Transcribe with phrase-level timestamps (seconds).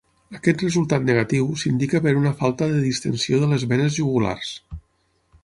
[0.35, 4.57] Aquest resultat negatiu s'indica per una falta de distensió de les venes jugulars.